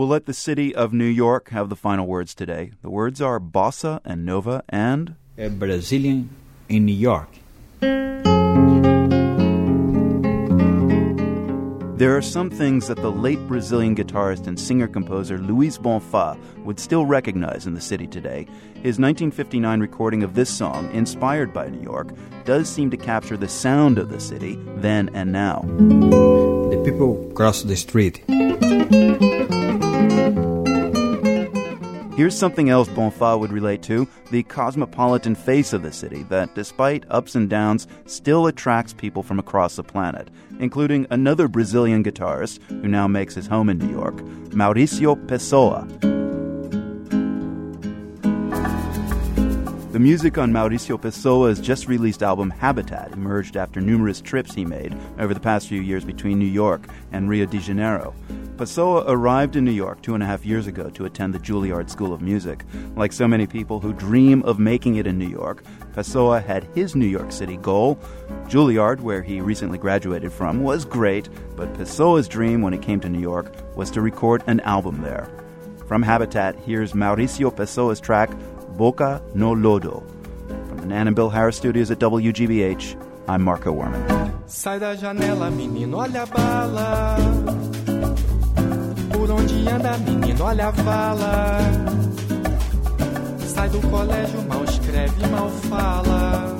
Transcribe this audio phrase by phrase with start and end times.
[0.00, 2.72] We'll let the city of New York have the final words today.
[2.80, 5.14] The words are bossa and nova and.
[5.36, 6.30] A Brazilian
[6.70, 7.28] in New York.
[11.98, 16.80] There are some things that the late Brazilian guitarist and singer composer Luiz Bonfá would
[16.80, 18.46] still recognize in the city today.
[18.76, 22.08] His 1959 recording of this song, inspired by New York,
[22.46, 25.60] does seem to capture the sound of the city then and now.
[26.70, 28.24] The people cross the street.
[32.20, 37.06] Here's something else Bonfá would relate to the cosmopolitan face of the city that, despite
[37.08, 42.88] ups and downs, still attracts people from across the planet, including another Brazilian guitarist who
[42.88, 44.16] now makes his home in New York,
[44.50, 46.09] Mauricio Pessoa.
[49.90, 54.96] The music on Mauricio Pessoa's just released album Habitat emerged after numerous trips he made
[55.18, 58.14] over the past few years between New York and Rio de Janeiro.
[58.56, 61.90] Pessoa arrived in New York two and a half years ago to attend the Juilliard
[61.90, 62.64] School of Music.
[62.94, 66.94] Like so many people who dream of making it in New York, Pessoa had his
[66.94, 67.98] New York City goal.
[68.44, 73.08] Juilliard, where he recently graduated from, was great, but Pessoa's dream when he came to
[73.08, 75.28] New York was to record an album there.
[75.88, 78.30] From Habitat, here's Mauricio Pessoa's track
[78.76, 80.02] Boca no Lodo.
[80.68, 82.96] From the Nan and Bill Harris studios at WGBH,
[83.28, 84.30] I'm Marco Werman.
[84.46, 87.16] Sai da janela, menino, olha a bala.
[89.12, 91.58] Por onde anda, menino, olha a vala.
[93.46, 96.58] Sai do colégio, mal escreve, mal fala.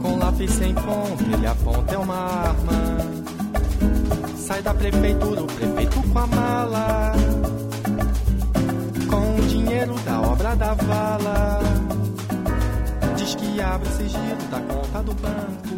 [0.00, 2.98] Com lápis sem ponta, ele aponta, é uma arma.
[4.36, 7.12] Sai da prefeitura, o prefeito com a mala
[10.56, 11.60] da vala.
[13.16, 15.76] Diz que abre o sigilo da conta do banco.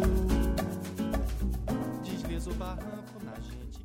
[2.03, 3.84] Desliza o barranco na gente.